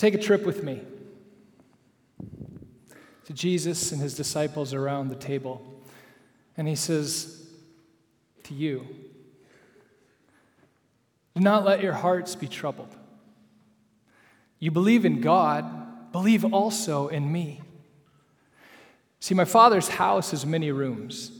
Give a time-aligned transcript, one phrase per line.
[0.00, 0.80] Take a trip with me
[3.26, 5.60] to Jesus and his disciples around the table.
[6.56, 7.46] And he says
[8.44, 8.86] to you,
[11.34, 12.96] Do not let your hearts be troubled.
[14.58, 17.60] You believe in God, believe also in me.
[19.18, 21.30] See, my Father's house has many rooms.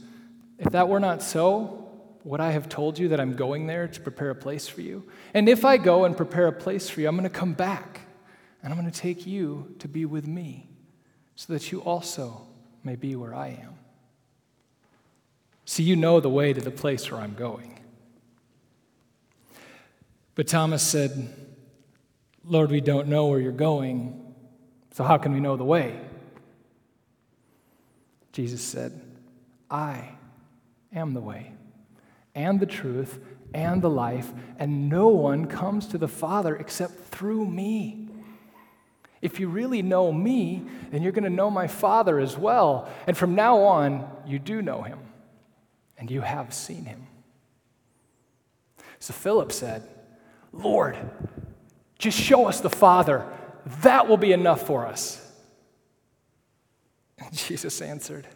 [0.59, 1.89] If that were not so,
[2.23, 5.09] would I have told you that I'm going there to prepare a place for you?
[5.33, 8.01] And if I go and prepare a place for you, I'm going to come back
[8.61, 10.67] and I'm going to take you to be with me
[11.35, 12.47] so that you also
[12.83, 13.75] may be where I am.
[15.65, 17.79] See, you know the way to the place where I'm going.
[20.35, 21.33] But Thomas said,
[22.45, 24.33] Lord, we don't know where you're going,
[24.91, 25.99] so how can we know the way?
[28.31, 28.99] Jesus said,
[29.69, 30.09] I
[30.93, 31.53] am the way
[32.33, 33.19] and the truth
[33.53, 38.00] and the life, and no one comes to the Father except through me.
[39.21, 42.89] If you really know me, then you're going to know my Father as well.
[43.05, 44.99] And from now on, you do know him,
[45.97, 47.07] and you have seen him.
[48.99, 49.87] So Philip said,
[50.51, 50.97] Lord,
[51.99, 53.25] just show us the Father.
[53.81, 55.19] That will be enough for us.
[57.19, 58.27] And Jesus answered,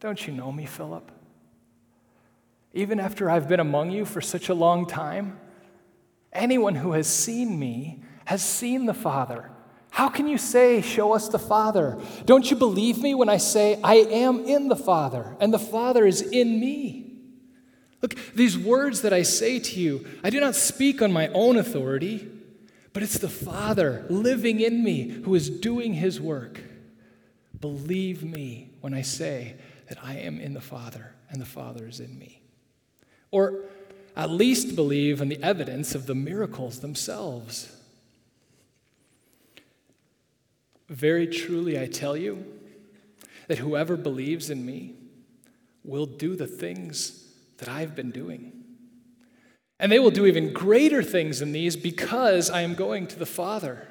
[0.00, 1.10] Don't you know me, Philip?
[2.72, 5.38] Even after I've been among you for such a long time,
[6.32, 9.50] anyone who has seen me has seen the Father.
[9.90, 11.98] How can you say, Show us the Father?
[12.24, 16.04] Don't you believe me when I say, I am in the Father, and the Father
[16.06, 17.04] is in me?
[18.02, 21.56] Look, these words that I say to you, I do not speak on my own
[21.56, 22.28] authority,
[22.92, 26.60] but it's the Father living in me who is doing his work.
[27.58, 29.56] Believe me when I say
[29.88, 32.42] that I am in the Father and the Father is in me.
[33.30, 33.62] Or
[34.16, 37.73] at least believe in the evidence of the miracles themselves.
[40.88, 42.44] Very truly, I tell you
[43.48, 44.94] that whoever believes in me
[45.82, 48.52] will do the things that I've been doing.
[49.78, 53.26] And they will do even greater things than these because I am going to the
[53.26, 53.88] Father.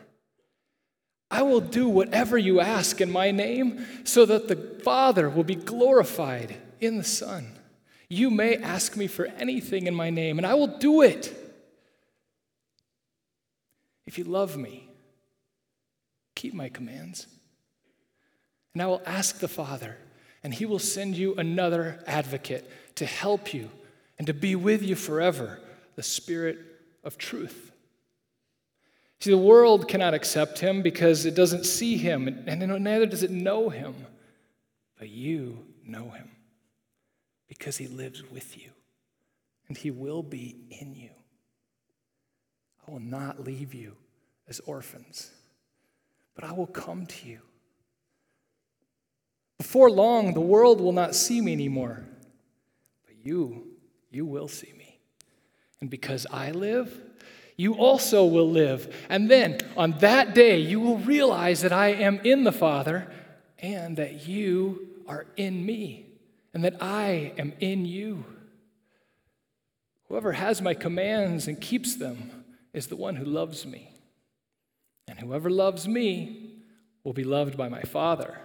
[1.30, 5.56] I will do whatever you ask in my name so that the Father will be
[5.56, 7.60] glorified in the Son.
[8.08, 11.36] You may ask me for anything in my name, and I will do it.
[14.06, 14.88] If you love me,
[16.36, 17.28] keep my commands.
[18.74, 19.98] And I will ask the Father,
[20.44, 23.70] and he will send you another advocate to help you
[24.18, 25.60] and to be with you forever
[25.96, 26.58] the Spirit
[27.04, 27.72] of truth.
[29.20, 33.32] See, the world cannot accept him because it doesn't see him, and neither does it
[33.32, 33.96] know him.
[35.00, 36.32] But you know him
[37.48, 38.72] because he lives with you,
[39.68, 41.12] and he will be in you.
[42.86, 43.96] I will not leave you
[44.48, 45.32] as orphans
[46.36, 47.40] but I will come to you.
[49.58, 52.04] Before long, the world will not see me anymore,
[53.06, 53.68] but you,
[54.12, 55.00] you will see me.
[55.80, 57.00] And because I live,
[57.56, 58.94] you also will live.
[59.10, 63.12] And then on that day, you will realize that I am in the Father
[63.60, 66.06] and that you are in me
[66.54, 68.26] and that I am in you.
[70.08, 72.44] Whoever has my commands and keeps them
[72.74, 73.93] is the one who loves me.
[75.08, 76.52] And whoever loves me
[77.04, 78.38] will be loved by my Father.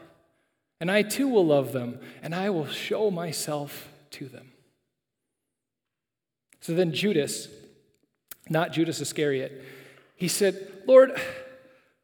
[0.80, 4.52] And I too will love them, and I will show myself to them.
[6.60, 7.48] So then Judas,
[8.48, 9.64] not Judas Iscariot,
[10.16, 11.20] he said, Lord,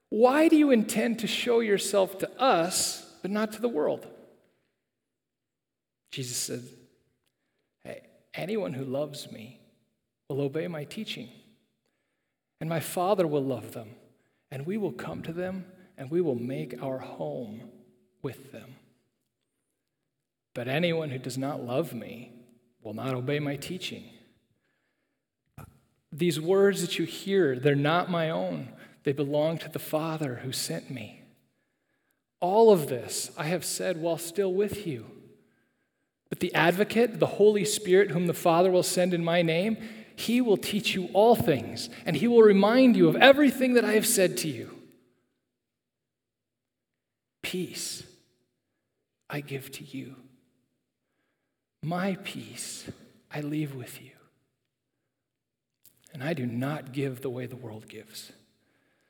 [0.08, 4.06] why do you intend to show yourself to us, but not to the world?
[6.12, 6.62] Jesus said,
[7.82, 9.60] Hey, anyone who loves me
[10.28, 11.28] will obey my teaching,
[12.60, 13.90] and my Father will love them
[14.54, 15.66] and we will come to them
[15.98, 17.60] and we will make our home
[18.22, 18.76] with them.
[20.54, 22.30] But anyone who does not love me
[22.80, 24.04] will not obey my teaching.
[26.12, 28.68] These words that you hear, they're not my own.
[29.02, 31.22] They belong to the Father who sent me.
[32.38, 35.04] All of this I have said while still with you.
[36.28, 39.78] But the advocate, the Holy Spirit, whom the Father will send in my name,
[40.16, 43.92] he will teach you all things, and He will remind you of everything that I
[43.92, 44.70] have said to you.
[47.42, 48.04] Peace
[49.28, 50.16] I give to you.
[51.82, 52.90] My peace
[53.30, 54.10] I leave with you.
[56.12, 58.32] And I do not give the way the world gives.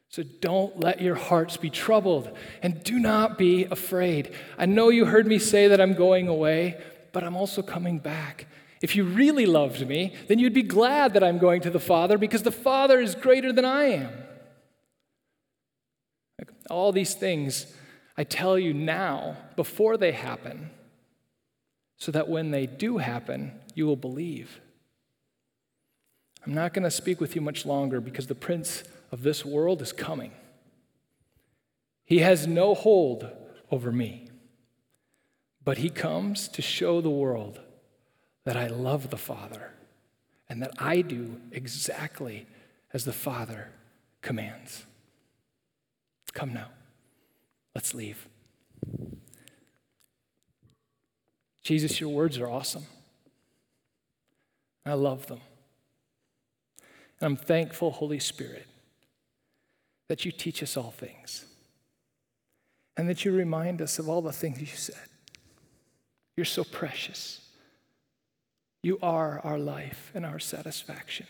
[0.08, 4.32] So don't let your hearts be troubled and do not be afraid.
[4.56, 6.80] I know you heard me say that I'm going away,
[7.12, 8.46] but I'm also coming back.
[8.84, 12.18] If you really loved me, then you'd be glad that I'm going to the Father
[12.18, 14.12] because the Father is greater than I am.
[16.68, 17.66] All these things
[18.18, 20.68] I tell you now before they happen,
[21.96, 24.60] so that when they do happen, you will believe.
[26.44, 29.80] I'm not going to speak with you much longer because the prince of this world
[29.80, 30.32] is coming.
[32.04, 33.30] He has no hold
[33.70, 34.28] over me,
[35.64, 37.60] but he comes to show the world
[38.44, 39.72] that I love the Father
[40.48, 42.46] and that I do exactly
[42.92, 43.70] as the Father
[44.20, 44.84] commands.
[46.32, 46.68] Come now,
[47.74, 48.28] let's leave.
[51.62, 52.84] Jesus, your words are awesome.
[54.84, 55.40] I love them.
[57.20, 58.66] And I'm thankful, Holy Spirit,
[60.08, 61.46] that you teach us all things
[62.96, 65.08] and that you remind us of all the things you said.
[66.36, 67.40] You're so precious.
[68.84, 71.26] You are our life and our satisfaction.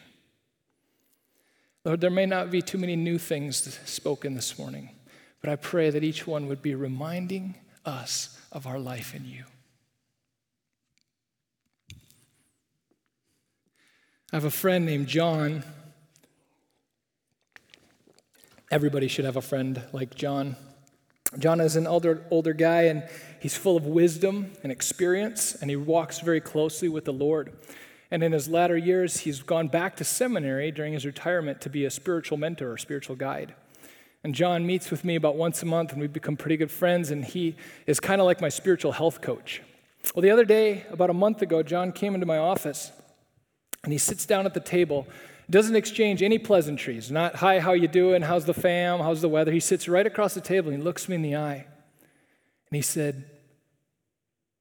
[1.84, 4.90] Lord, there may not be too many new things spoken this morning,
[5.40, 7.54] but I pray that each one would be reminding
[7.84, 9.44] us of our life in you.
[14.32, 15.62] I have a friend named John.
[18.68, 20.56] Everybody should have a friend like John.
[21.38, 23.08] John is an older, older guy, and
[23.40, 27.52] he's full of wisdom and experience, and he walks very closely with the Lord.
[28.10, 31.84] And in his latter years, he's gone back to seminary during his retirement to be
[31.84, 33.54] a spiritual mentor or spiritual guide.
[34.22, 37.10] And John meets with me about once a month, and we've become pretty good friends,
[37.10, 37.56] and he
[37.86, 39.62] is kind of like my spiritual health coach.
[40.14, 42.92] Well, the other day, about a month ago, John came into my office,
[43.82, 45.06] and he sits down at the table
[45.50, 48.22] doesn't exchange any pleasantries, not, hi, how you doing?
[48.22, 49.00] How's the fam?
[49.00, 49.52] How's the weather?
[49.52, 51.66] He sits right across the table and he looks me in the eye.
[52.70, 53.24] And he said,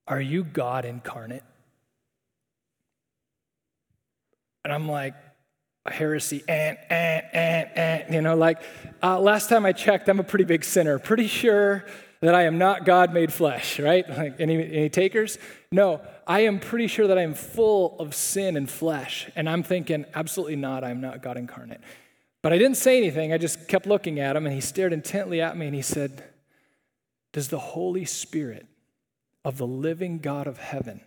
[0.08, 1.44] Are you God incarnate?
[4.64, 5.14] And I'm like,
[5.86, 8.62] heresy, and, and, and, and, you know, like,
[9.02, 11.00] uh, last time I checked, I'm a pretty big sinner.
[11.00, 11.86] Pretty sure
[12.24, 14.06] that I am not God made flesh, right?
[14.24, 15.38] Like, any, any takers?
[15.74, 19.30] No, I am pretty sure that I am full of sin and flesh.
[19.36, 21.82] And I'm thinking, absolutely not, I'm not God incarnate.
[22.42, 23.34] But I didn't say anything.
[23.34, 26.24] I just kept looking at him, and he stared intently at me and he said,
[27.34, 28.68] Does the Holy Spirit
[29.44, 31.02] of the living God of heaven,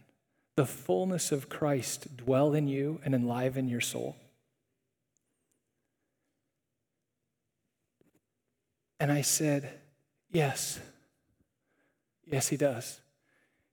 [0.54, 4.16] the fullness of Christ, dwell in you and enliven your soul?
[9.00, 9.78] And I said,
[10.30, 10.78] Yes.
[12.26, 13.00] Yes, he does.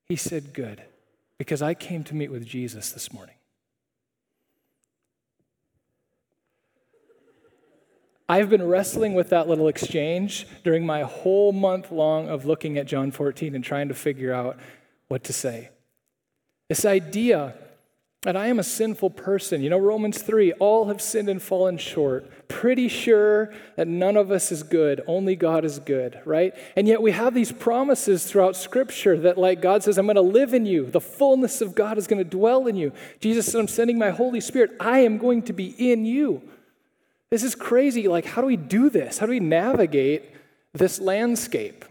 [0.06, 0.84] He said, Good,
[1.38, 3.36] because I came to meet with Jesus this morning.
[8.30, 12.88] I've been wrestling with that little exchange during my whole month long of looking at
[12.88, 14.58] John 14 and trying to figure out
[15.08, 15.70] what to say.
[16.70, 17.54] This idea
[18.24, 19.62] that I am a sinful person.
[19.62, 22.48] You know, Romans 3 all have sinned and fallen short.
[22.48, 26.54] Pretty sure that none of us is good, only God is good, right?
[26.76, 30.22] And yet we have these promises throughout Scripture that, like, God says, I'm going to
[30.22, 30.90] live in you.
[30.90, 32.94] The fullness of God is going to dwell in you.
[33.20, 34.72] Jesus said, I'm sending my Holy Spirit.
[34.80, 36.42] I am going to be in you.
[37.30, 38.08] This is crazy.
[38.08, 39.18] Like, how do we do this?
[39.18, 40.24] How do we navigate
[40.74, 41.84] this landscape?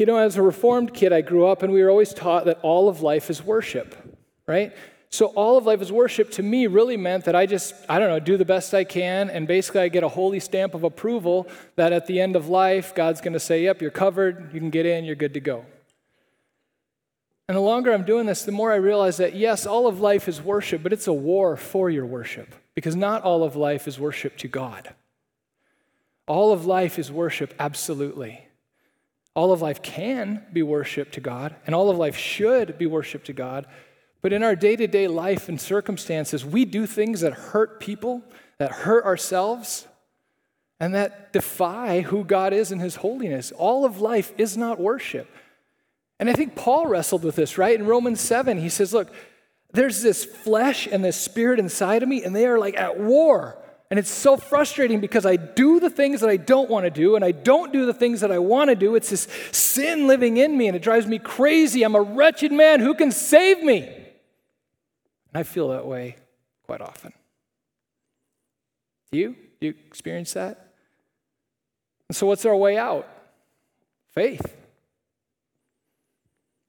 [0.00, 2.58] You know, as a Reformed kid, I grew up and we were always taught that
[2.62, 3.94] all of life is worship
[4.46, 4.72] right?
[5.10, 8.08] So all of life as worship to me really meant that I just, I don't
[8.08, 11.48] know, do the best I can, and basically I get a holy stamp of approval
[11.76, 14.70] that at the end of life, God's going to say, yep, you're covered, you can
[14.70, 15.66] get in, you're good to go.
[17.46, 20.28] And the longer I'm doing this, the more I realize that yes, all of life
[20.28, 24.00] is worship, but it's a war for your worship, because not all of life is
[24.00, 24.94] worship to God.
[26.26, 28.46] All of life is worship, absolutely.
[29.34, 33.24] All of life can be worship to God, and all of life should be worship
[33.24, 33.66] to God.
[34.22, 38.22] But in our day to day life and circumstances, we do things that hurt people,
[38.58, 39.88] that hurt ourselves,
[40.78, 43.52] and that defy who God is and His holiness.
[43.52, 45.28] All of life is not worship.
[46.20, 47.78] And I think Paul wrestled with this, right?
[47.78, 49.12] In Romans 7, he says, Look,
[49.72, 53.58] there's this flesh and this spirit inside of me, and they are like at war.
[53.90, 57.16] And it's so frustrating because I do the things that I don't want to do,
[57.16, 58.94] and I don't do the things that I want to do.
[58.94, 61.82] It's this sin living in me, and it drives me crazy.
[61.82, 62.80] I'm a wretched man.
[62.80, 64.01] Who can save me?
[65.32, 66.16] And I feel that way
[66.64, 67.12] quite often.
[69.10, 69.36] Do you?
[69.60, 70.74] Do you experience that?
[72.08, 73.08] And so, what's our way out?
[74.10, 74.56] Faith.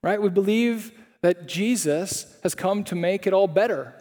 [0.02, 0.20] Right?
[0.20, 0.92] We believe
[1.22, 3.94] that Jesus has come to make it all better.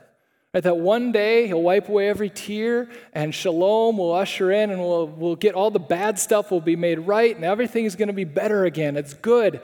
[0.53, 0.63] Right?
[0.63, 5.07] That one day he'll wipe away every tear and shalom will usher in and we'll,
[5.07, 8.13] we'll get all the bad stuff will be made right and everything is going to
[8.13, 8.97] be better again.
[8.97, 9.61] It's good.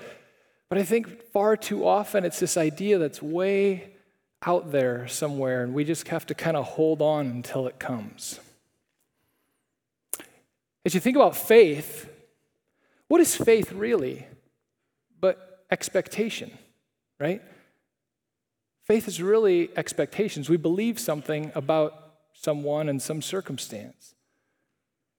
[0.70, 3.91] But I think far too often it's this idea that's way
[4.46, 8.39] out there somewhere, and we just have to kind of hold on until it comes.
[10.86, 12.10] As you think about faith,
[13.08, 14.25] what is faith really
[15.19, 16.58] but expectation,
[17.19, 17.41] right?
[18.86, 20.50] Faith is really expectations.
[20.50, 24.15] We believe something about someone and some circumstance.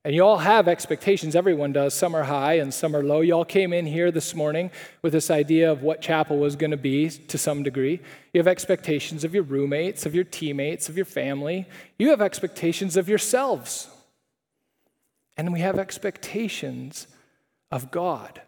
[0.03, 1.93] And you all have expectations, everyone does.
[1.93, 3.21] Some are high and some are low.
[3.21, 4.71] You all came in here this morning
[5.03, 8.01] with this idea of what chapel was going to be to some degree.
[8.33, 11.67] You have expectations of your roommates, of your teammates, of your family.
[11.99, 13.89] You have expectations of yourselves.
[15.37, 17.07] And we have expectations
[17.71, 18.41] of God,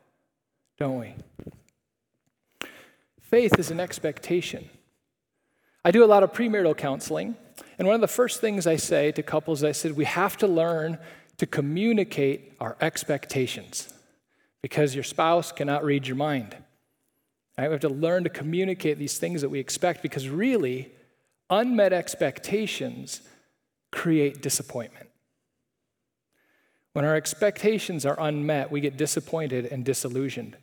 [0.79, 1.15] don't we?
[3.21, 4.71] Faith is an expectation.
[5.85, 7.37] I do a lot of premarital counseling,
[7.79, 10.47] and one of the first things I say to couples, I said, we have to
[10.47, 10.99] learn
[11.39, 13.93] to communicate our expectations
[14.63, 16.57] because your spouse cannot read your mind.
[17.59, 17.69] Right?
[17.69, 20.93] We have to learn to communicate these things that we expect because really,
[21.51, 23.23] unmet expectations
[23.91, 25.09] create disappointment.
[26.93, 30.57] When our expectations are unmet, we get disappointed and disillusioned.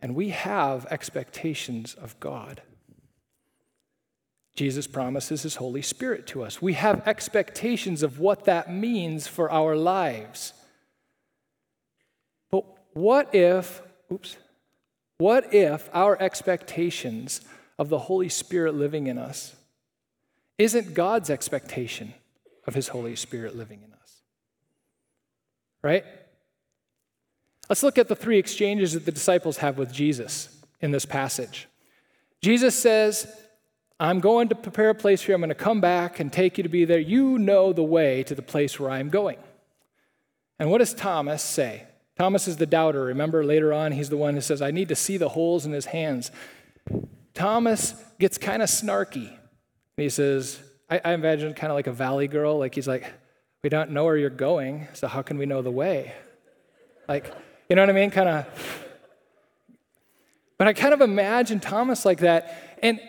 [0.00, 2.62] And we have expectations of God.
[4.54, 6.62] Jesus promises his Holy Spirit to us.
[6.62, 10.52] We have expectations of what that means for our lives.
[12.50, 13.82] But what if,
[14.12, 14.36] oops,
[15.18, 17.40] what if our expectations
[17.78, 19.56] of the Holy Spirit living in us
[20.56, 22.14] isn't God's expectation
[22.64, 24.22] of his Holy Spirit living in us?
[25.82, 26.04] Right?
[27.68, 30.48] Let's look at the three exchanges that the disciples have with Jesus
[30.80, 31.66] in this passage.
[32.40, 33.26] Jesus says,
[34.00, 35.34] I'm going to prepare a place for you.
[35.34, 36.98] I'm going to come back and take you to be there.
[36.98, 39.38] You know the way to the place where I'm going.
[40.58, 41.84] And what does Thomas say?
[42.16, 43.04] Thomas is the doubter.
[43.04, 45.72] Remember, later on, he's the one who says, I need to see the holes in
[45.72, 46.30] his hands.
[47.34, 49.36] Thomas gets kind of snarky.
[49.96, 52.58] He says, I, I imagine kind of like a valley girl.
[52.58, 53.12] Like he's like,
[53.62, 56.12] We don't know where you're going, so how can we know the way?
[57.08, 57.32] Like,
[57.68, 58.10] you know what I mean?
[58.10, 58.80] Kind of.
[60.56, 62.76] But I kind of imagine Thomas like that.
[62.82, 63.00] And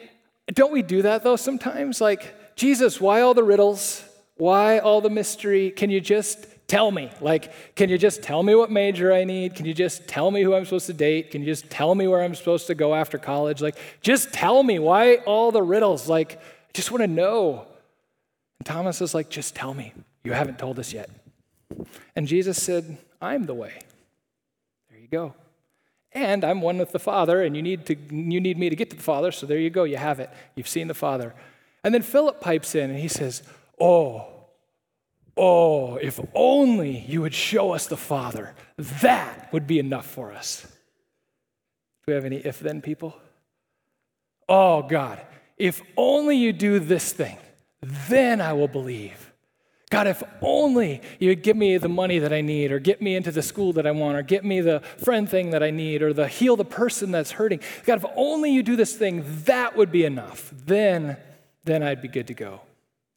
[0.54, 2.00] don't we do that though sometimes?
[2.00, 4.04] Like, Jesus, why all the riddles?
[4.38, 5.72] Why all the mystery?
[5.72, 7.10] Can you just tell me?
[7.22, 9.56] Like, can you just tell me what major I need?
[9.56, 11.32] Can you just tell me who I'm supposed to date?
[11.32, 13.62] Can you just tell me where I'm supposed to go after college?
[13.62, 16.08] Like, just tell me why all the riddles?
[16.08, 17.66] Like, I just want to know.
[18.60, 19.94] And Thomas is like, just tell me.
[20.24, 21.10] You haven't told us yet.
[22.16, 23.80] And Jesus said, I'm the way.
[24.90, 25.34] There you go
[26.16, 28.90] and I'm one with the Father, and you need, to, you need me to get
[28.90, 30.30] to the Father, so there you go, you have it.
[30.56, 31.36] You've seen the Father.
[31.84, 33.44] And then Philip pipes in and he says,
[33.80, 34.26] Oh,
[35.36, 38.56] oh, if only you would show us the Father.
[38.78, 40.62] That would be enough for us.
[40.64, 40.70] Do
[42.08, 43.16] we have any if then people?
[44.48, 45.20] Oh, God,
[45.58, 47.38] if only you do this thing,
[47.82, 49.34] then I will believe.
[49.92, 53.16] God, if only you would give me the money that I need, or get me
[53.16, 56.02] into the school that I want, or get me the friend thing that I need,
[56.02, 57.60] or the heal the person that's hurting.
[57.86, 60.52] God, if only you do this thing, that would be enough.
[60.66, 61.18] Then,
[61.64, 62.62] then I'd be good to go.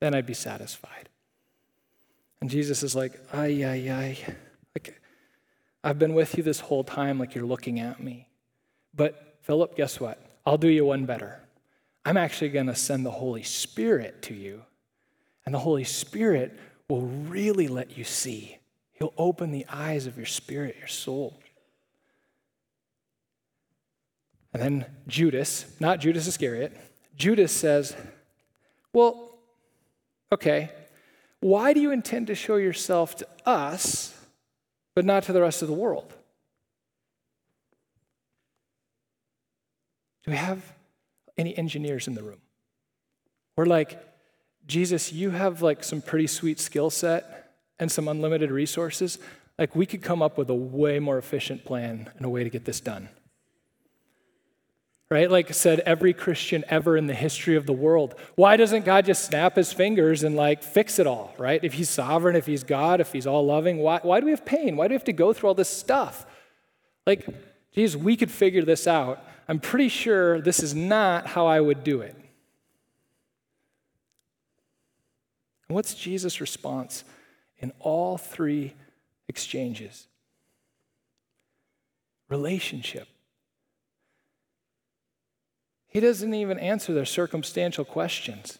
[0.01, 1.09] Then I'd be satisfied.
[2.41, 4.19] And Jesus is like, ay, ay, ay.
[4.75, 5.01] Like,
[5.83, 8.29] I've been with you this whole time, like you're looking at me.
[8.95, 10.23] But Philip, guess what?
[10.45, 11.41] I'll do you one better.
[12.05, 14.65] I'm actually going to send the Holy Spirit to you
[15.49, 16.52] and the Holy Spirit
[16.90, 18.59] will really let you see.
[18.93, 21.40] He'll open the eyes of your spirit, your soul.
[24.52, 26.76] And then Judas, not Judas Iscariot,
[27.17, 27.97] Judas says,
[28.93, 29.38] Well,
[30.31, 30.71] okay,
[31.40, 34.14] why do you intend to show yourself to us,
[34.95, 36.12] but not to the rest of the world?
[40.26, 40.75] Do we have
[41.38, 42.43] any engineers in the room?
[43.57, 44.08] We're like,
[44.69, 49.19] Jesus, you have like some pretty sweet skill set and some unlimited resources.
[49.59, 52.51] Like we could come up with a way more efficient plan and a way to
[52.51, 53.09] get this done.
[55.11, 55.31] Right?
[55.31, 58.15] Like said every Christian ever in the history of the world.
[58.35, 61.65] Why doesn't God just snap his fingers and like fix it all, right?
[61.65, 64.45] If he's sovereign, if he's God, if he's all loving, why, why do we have
[64.45, 64.77] pain?
[64.77, 66.27] Why do we have to go through all this stuff?
[67.07, 67.27] Like,
[67.75, 69.25] geez, we could figure this out.
[69.49, 72.15] I'm pretty sure this is not how I would do it.
[75.69, 77.05] And what's Jesus' response
[77.59, 78.75] in all three
[79.29, 80.07] exchanges?
[82.29, 83.09] Relationship.
[85.89, 88.59] He doesn't even answer their circumstantial questions.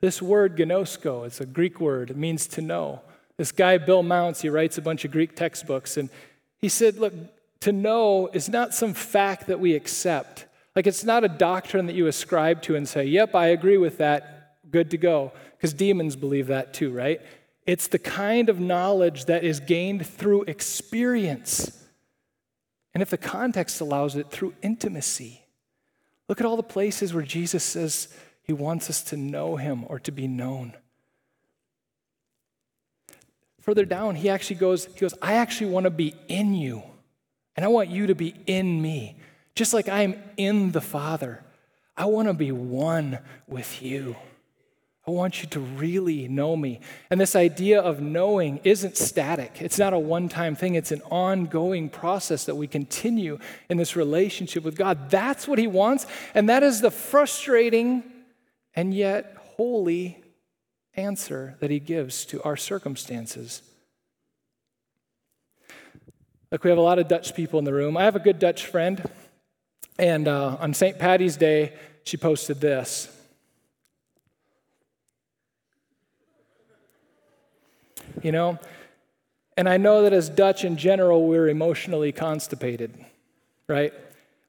[0.00, 3.02] This word ginosko, it's a Greek word, it means to know.
[3.36, 6.10] This guy, Bill Mounce, he writes a bunch of Greek textbooks, and
[6.58, 7.14] he said, Look,
[7.60, 10.46] to know is not some fact that we accept.
[10.74, 13.98] Like, it's not a doctrine that you ascribe to and say, Yep, I agree with
[13.98, 14.41] that,
[14.72, 17.20] good to go because demons believe that too, right?
[17.66, 21.78] It's the kind of knowledge that is gained through experience.
[22.94, 25.42] And if the context allows it, through intimacy.
[26.28, 28.08] Look at all the places where Jesus says
[28.42, 30.74] he wants us to know him or to be known.
[33.60, 36.82] Further down, he actually goes, he goes, I actually want to be in you,
[37.54, 39.16] and I want you to be in me,
[39.54, 41.44] just like I am in the Father.
[41.96, 44.16] I want to be one with you.
[45.06, 46.80] I want you to really know me.
[47.10, 49.56] And this idea of knowing isn't static.
[49.60, 53.96] It's not a one time thing, it's an ongoing process that we continue in this
[53.96, 55.10] relationship with God.
[55.10, 56.06] That's what He wants.
[56.34, 58.04] And that is the frustrating
[58.74, 60.22] and yet holy
[60.94, 63.62] answer that He gives to our circumstances.
[66.52, 67.96] Look, we have a lot of Dutch people in the room.
[67.96, 69.02] I have a good Dutch friend.
[69.98, 70.98] And uh, on St.
[70.98, 71.72] Patty's Day,
[72.04, 73.08] she posted this.
[78.22, 78.58] You know?
[79.56, 82.92] And I know that as Dutch in general, we're emotionally constipated,
[83.68, 83.92] right?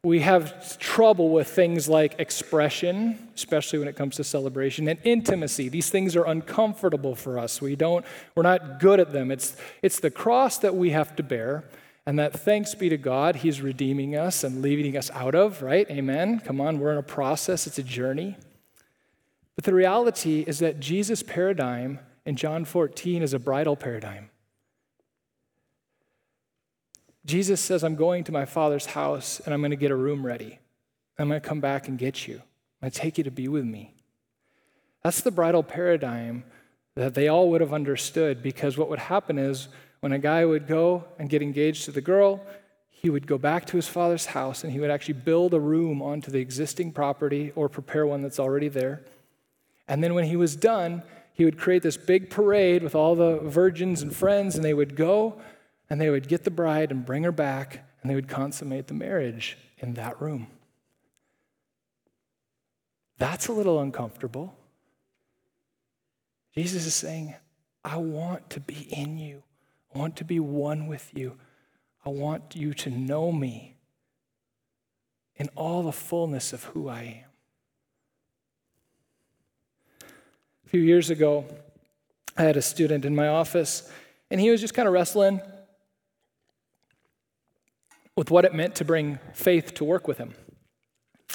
[0.03, 5.69] We have trouble with things like expression, especially when it comes to celebration, and intimacy.
[5.69, 7.61] These things are uncomfortable for us.
[7.61, 8.05] We don't,
[8.35, 9.31] we're not good at them.
[9.31, 11.63] It's, it's the cross that we have to bear,
[12.05, 15.89] and that thanks be to God, He's redeeming us and leading us out of, right?
[15.89, 16.41] Amen.
[16.41, 18.35] Come on, we're in a process, it's a journey.
[19.55, 24.29] But the reality is that Jesus' paradigm in John 14 is a bridal paradigm.
[27.25, 30.25] Jesus says, I'm going to my father's house and I'm going to get a room
[30.25, 30.59] ready.
[31.17, 32.35] I'm going to come back and get you.
[32.35, 33.93] I'm going to take you to be with me.
[35.03, 36.43] That's the bridal paradigm
[36.95, 39.67] that they all would have understood because what would happen is
[40.01, 42.41] when a guy would go and get engaged to the girl,
[42.89, 46.01] he would go back to his father's house and he would actually build a room
[46.01, 49.01] onto the existing property or prepare one that's already there.
[49.87, 51.03] And then when he was done,
[51.33, 54.95] he would create this big parade with all the virgins and friends, and they would
[54.95, 55.41] go
[55.89, 58.93] and they would get the bride and bring her back, and they would consummate the
[58.93, 60.47] marriage in that room.
[63.17, 64.55] That's a little uncomfortable.
[66.55, 67.35] Jesus is saying,
[67.83, 69.43] I want to be in you.
[69.93, 71.37] I want to be one with you.
[72.05, 73.75] I want you to know me
[75.35, 77.32] in all the fullness of who I am.
[80.73, 81.45] Few years ago,
[82.35, 83.87] I had a student in my office,
[84.31, 85.39] and he was just kind of wrestling
[88.15, 90.33] with what it meant to bring faith to work with him.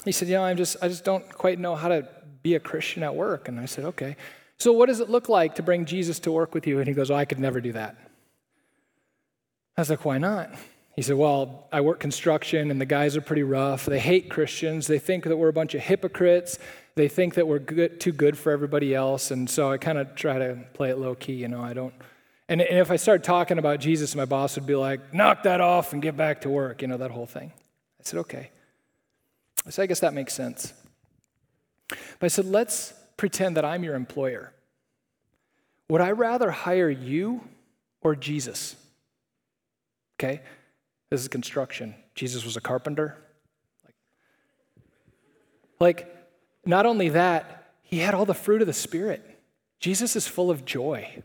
[0.03, 2.05] He said, "You know, I just I just don't quite know how to
[2.43, 4.17] be a Christian at work." And I said, "Okay.
[4.57, 6.93] So what does it look like to bring Jesus to work with you?" And he
[6.93, 7.95] goes, "Oh, I could never do that."
[9.77, 10.53] I was like, "Why not?"
[10.99, 13.85] He said, Well, I work construction and the guys are pretty rough.
[13.85, 14.85] They hate Christians.
[14.85, 16.59] They think that we're a bunch of hypocrites.
[16.99, 19.31] They think that we're good, too good for everybody else.
[19.31, 21.61] And so I kind of try to play it low key, you know.
[21.61, 21.93] I don't.
[22.49, 25.61] And, and if I start talking about Jesus, my boss would be like, Knock that
[25.61, 27.53] off and get back to work, you know, that whole thing.
[28.01, 28.51] I said, Okay.
[29.69, 30.73] So I guess that makes sense.
[31.87, 34.51] But I said, Let's pretend that I'm your employer.
[35.87, 37.47] Would I rather hire you
[38.01, 38.75] or Jesus?
[40.19, 40.41] Okay?
[41.09, 41.95] This is construction.
[42.13, 43.15] Jesus was a carpenter.
[43.85, 43.95] Like,
[45.79, 46.18] like,
[46.69, 49.25] not only that, he had all the fruit of the Spirit.
[49.79, 51.23] Jesus is full of joy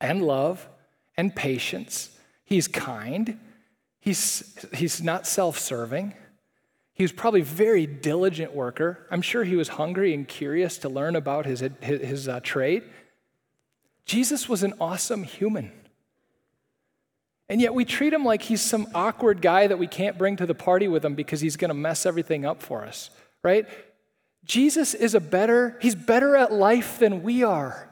[0.00, 0.66] and love
[1.16, 2.16] and patience.
[2.44, 3.38] He's kind.
[4.00, 6.14] He's, he's not self serving.
[6.94, 9.06] He was probably a very diligent worker.
[9.10, 12.84] I'm sure he was hungry and curious to learn about his, his, his uh, trade.
[14.06, 15.72] Jesus was an awesome human.
[17.50, 20.46] And yet we treat him like he's some awkward guy that we can't bring to
[20.46, 23.10] the party with him because he's going to mess everything up for us,
[23.42, 23.66] right?
[24.46, 27.88] Jesus is a better, he's better at life than we are.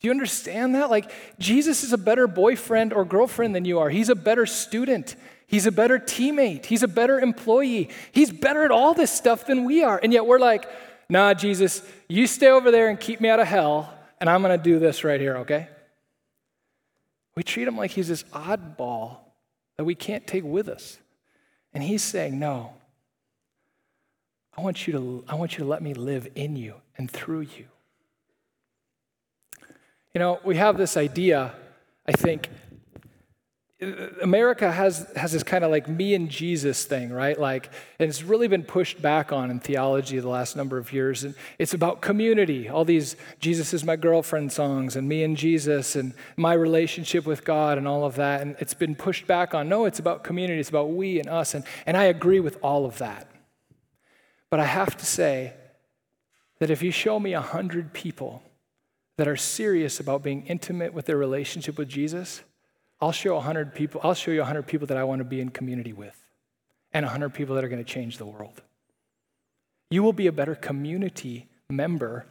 [0.00, 0.88] Do you understand that?
[0.88, 3.90] Like, Jesus is a better boyfriend or girlfriend than you are.
[3.90, 5.16] He's a better student.
[5.46, 6.66] He's a better teammate.
[6.66, 7.90] He's a better employee.
[8.12, 9.98] He's better at all this stuff than we are.
[10.02, 10.68] And yet we're like,
[11.08, 14.56] nah, Jesus, you stay over there and keep me out of hell, and I'm going
[14.56, 15.68] to do this right here, okay?
[17.34, 19.18] We treat him like he's this oddball
[19.76, 20.98] that we can't take with us.
[21.74, 22.72] And he's saying, No,
[24.56, 27.40] I want you to, I want you to let me live in you and through
[27.40, 27.66] you.
[30.14, 31.52] You know, we have this idea,
[32.06, 32.48] I think,
[34.22, 37.38] America has, has this kind of like me and Jesus thing, right?
[37.38, 41.24] Like, and it's really been pushed back on in theology the last number of years.
[41.24, 45.94] And it's about community, all these Jesus is my girlfriend songs, and me and Jesus,
[45.94, 48.40] and my relationship with God, and all of that.
[48.40, 49.68] And it's been pushed back on.
[49.68, 51.52] No, it's about community, it's about we and us.
[51.52, 53.28] And, and I agree with all of that.
[54.56, 55.52] But I have to say
[56.60, 58.42] that if you show me a hundred people
[59.18, 62.40] that are serious about being intimate with their relationship with Jesus,
[62.98, 65.50] I'll show 100 people, I'll show you 100 people that I want to be in
[65.50, 66.18] community with
[66.90, 68.62] and 100 people that are going to change the world.
[69.90, 72.24] You will be a better community member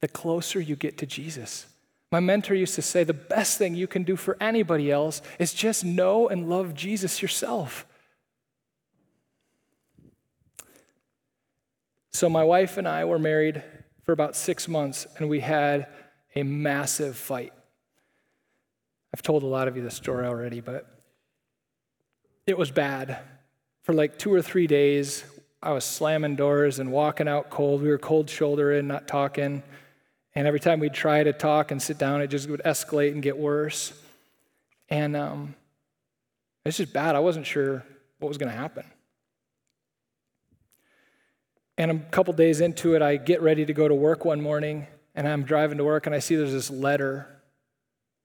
[0.00, 1.66] the closer you get to Jesus.
[2.10, 5.54] My mentor used to say the best thing you can do for anybody else is
[5.54, 7.86] just know and love Jesus yourself.
[12.12, 13.62] So, my wife and I were married
[14.02, 15.86] for about six months, and we had
[16.34, 17.52] a massive fight.
[19.14, 20.86] I've told a lot of you this story already, but
[22.46, 23.18] it was bad.
[23.82, 25.24] For like two or three days,
[25.62, 27.82] I was slamming doors and walking out cold.
[27.82, 29.62] We were cold shoulder in, not talking.
[30.34, 33.22] And every time we'd try to talk and sit down, it just would escalate and
[33.22, 33.92] get worse.
[34.88, 35.54] And um,
[36.64, 37.16] it's just bad.
[37.16, 37.84] I wasn't sure
[38.18, 38.84] what was going to happen.
[41.78, 44.88] And a couple days into it, I get ready to go to work one morning,
[45.14, 47.40] and I'm driving to work, and I see there's this letter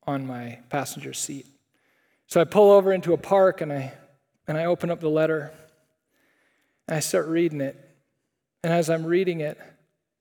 [0.08, 1.46] on my passenger seat.
[2.26, 3.94] So I pull over into a park, and I,
[4.48, 5.54] and I open up the letter,
[6.88, 7.80] and I start reading it.
[8.64, 9.60] And as I'm reading it,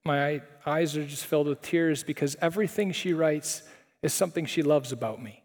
[0.04, 3.62] my eyes are just filled with tears because everything she writes
[4.02, 5.42] is something she loves about me.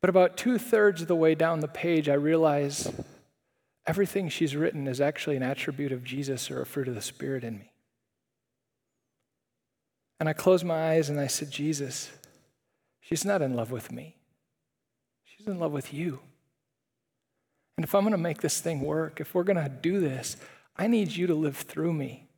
[0.00, 2.90] But about two thirds of the way down the page, I realize
[3.88, 7.42] everything she's written is actually an attribute of Jesus or a fruit of the Spirit
[7.42, 7.72] in me.
[10.20, 12.10] And I closed my eyes and I said, Jesus,
[13.00, 14.16] she's not in love with me,
[15.24, 16.20] she's in love with you.
[17.78, 20.36] And if I'm going to make this thing work, if we're going to do this,
[20.76, 22.28] I need you to live through me.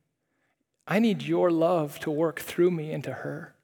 [0.86, 3.54] I need your love to work through me into her.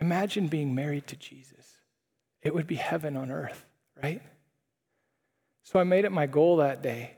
[0.00, 1.76] Imagine being married to Jesus.
[2.40, 3.64] It would be heaven on earth,
[4.00, 4.22] right?
[5.64, 7.16] So I made it my goal that day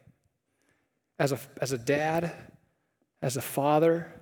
[1.18, 2.32] as a, as a dad,
[3.22, 4.12] as a father,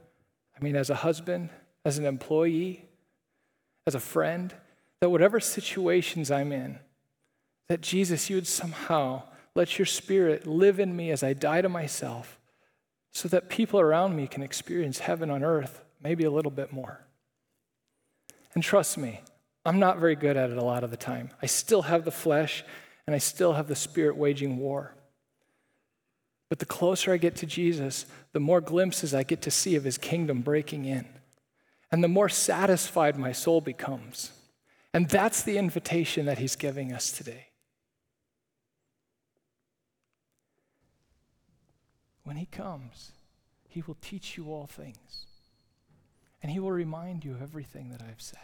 [0.59, 1.51] I mean, as a husband,
[1.85, 2.85] as an employee,
[3.87, 4.55] as a friend,
[5.01, 6.79] that whatever situations I'm in,
[7.69, 9.23] that Jesus, you would somehow
[9.55, 12.39] let your spirit live in me as I die to myself
[13.11, 17.05] so that people around me can experience heaven on earth maybe a little bit more.
[18.55, 19.21] And trust me,
[19.65, 21.31] I'm not very good at it a lot of the time.
[21.41, 22.65] I still have the flesh
[23.07, 24.95] and I still have the spirit waging war.
[26.49, 29.85] But the closer I get to Jesus, the more glimpses I get to see of
[29.85, 31.07] his kingdom breaking in.
[31.91, 34.33] And the more satisfied my soul becomes.
[34.95, 37.49] And that's the invitation that he's giving us today.
[42.25, 43.12] When he comes,
[43.69, 45.27] he will teach you all things,
[46.43, 48.38] and he will remind you of everything that I've said.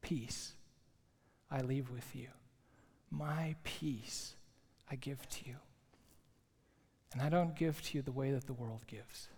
[0.00, 0.54] Peace
[1.50, 2.28] I leave with you,
[3.10, 4.34] my peace
[4.90, 5.56] I give to you.
[7.12, 9.28] And I don't give to you the way that the world gives.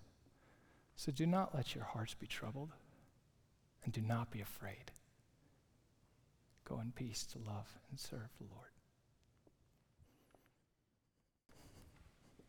[0.96, 2.72] So do not let your hearts be troubled,
[3.84, 4.90] and do not be afraid.
[6.68, 8.69] Go in peace to love and serve the Lord.